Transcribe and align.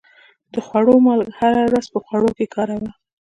د 0.53 0.55
خوړو 0.65 0.95
مالګه 1.05 1.33
هره 1.39 1.63
ورځ 1.67 1.85
په 1.93 1.99
خوړو 2.05 2.29
کې 2.37 2.45
کاروو. 2.55 2.89